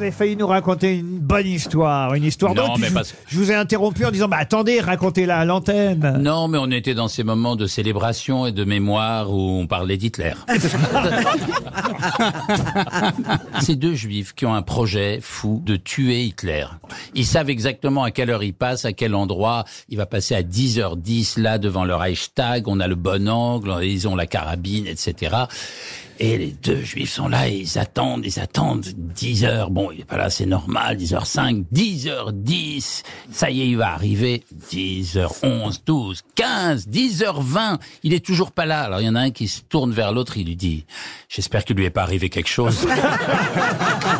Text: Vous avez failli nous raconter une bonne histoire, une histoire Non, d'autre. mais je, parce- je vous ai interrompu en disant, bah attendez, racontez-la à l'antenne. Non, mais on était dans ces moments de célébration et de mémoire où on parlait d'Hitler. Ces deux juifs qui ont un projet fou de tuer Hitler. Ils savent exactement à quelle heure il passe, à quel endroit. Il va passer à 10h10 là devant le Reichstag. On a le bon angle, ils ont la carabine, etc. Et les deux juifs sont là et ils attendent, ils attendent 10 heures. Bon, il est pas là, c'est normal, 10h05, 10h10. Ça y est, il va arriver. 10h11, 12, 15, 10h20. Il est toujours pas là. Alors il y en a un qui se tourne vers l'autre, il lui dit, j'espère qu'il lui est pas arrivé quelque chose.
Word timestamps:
Vous 0.00 0.04
avez 0.04 0.12
failli 0.12 0.34
nous 0.34 0.46
raconter 0.46 0.96
une 0.96 1.18
bonne 1.18 1.46
histoire, 1.46 2.14
une 2.14 2.24
histoire 2.24 2.54
Non, 2.54 2.68
d'autre. 2.68 2.78
mais 2.78 2.88
je, 2.88 2.94
parce- 2.94 3.14
je 3.28 3.36
vous 3.36 3.52
ai 3.52 3.54
interrompu 3.54 4.06
en 4.06 4.10
disant, 4.10 4.28
bah 4.28 4.38
attendez, 4.40 4.80
racontez-la 4.80 5.40
à 5.40 5.44
l'antenne. 5.44 6.20
Non, 6.22 6.48
mais 6.48 6.56
on 6.56 6.70
était 6.70 6.94
dans 6.94 7.06
ces 7.08 7.22
moments 7.22 7.54
de 7.54 7.66
célébration 7.66 8.46
et 8.46 8.52
de 8.52 8.64
mémoire 8.64 9.30
où 9.30 9.60
on 9.60 9.66
parlait 9.66 9.98
d'Hitler. 9.98 10.32
Ces 13.60 13.76
deux 13.76 13.92
juifs 13.94 14.32
qui 14.34 14.46
ont 14.46 14.54
un 14.54 14.62
projet 14.62 15.18
fou 15.20 15.62
de 15.66 15.76
tuer 15.76 16.22
Hitler. 16.24 16.64
Ils 17.14 17.26
savent 17.26 17.50
exactement 17.50 18.02
à 18.02 18.10
quelle 18.10 18.30
heure 18.30 18.42
il 18.42 18.54
passe, 18.54 18.86
à 18.86 18.94
quel 18.94 19.14
endroit. 19.14 19.66
Il 19.90 19.98
va 19.98 20.06
passer 20.06 20.34
à 20.34 20.40
10h10 20.42 21.38
là 21.38 21.58
devant 21.58 21.84
le 21.84 21.94
Reichstag. 21.94 22.68
On 22.68 22.80
a 22.80 22.88
le 22.88 22.94
bon 22.94 23.28
angle, 23.28 23.84
ils 23.84 24.08
ont 24.08 24.16
la 24.16 24.26
carabine, 24.26 24.86
etc. 24.86 25.36
Et 26.22 26.36
les 26.36 26.52
deux 26.62 26.82
juifs 26.82 27.12
sont 27.12 27.28
là 27.28 27.48
et 27.48 27.56
ils 27.56 27.78
attendent, 27.78 28.26
ils 28.26 28.38
attendent 28.38 28.84
10 28.84 29.44
heures. 29.44 29.70
Bon, 29.70 29.90
il 29.90 30.00
est 30.00 30.04
pas 30.04 30.18
là, 30.18 30.28
c'est 30.28 30.44
normal, 30.44 30.98
10h05, 30.98 31.64
10h10. 31.72 33.02
Ça 33.32 33.50
y 33.50 33.62
est, 33.62 33.68
il 33.68 33.78
va 33.78 33.94
arriver. 33.94 34.44
10h11, 34.70 35.78
12, 35.86 36.20
15, 36.34 36.88
10h20. 36.88 37.78
Il 38.02 38.12
est 38.12 38.22
toujours 38.22 38.52
pas 38.52 38.66
là. 38.66 38.82
Alors 38.82 39.00
il 39.00 39.06
y 39.06 39.08
en 39.08 39.14
a 39.14 39.20
un 39.20 39.30
qui 39.30 39.48
se 39.48 39.62
tourne 39.62 39.92
vers 39.92 40.12
l'autre, 40.12 40.36
il 40.36 40.44
lui 40.46 40.56
dit, 40.56 40.84
j'espère 41.30 41.64
qu'il 41.64 41.76
lui 41.76 41.86
est 41.86 41.90
pas 41.90 42.02
arrivé 42.02 42.28
quelque 42.28 42.50
chose. 42.50 42.86